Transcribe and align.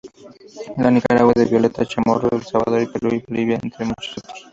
La 0.77 0.89
Nicaragua 0.89 1.31
de 1.35 1.45
Violeta 1.45 1.85
Chamorro; 1.85 2.35
El 2.35 2.41
Salvador, 2.43 2.91
Perú 2.91 3.13
y 3.13 3.19
Bolivia, 3.27 3.59
entre 3.61 3.85
muchos 3.85 4.17
otros. 4.17 4.47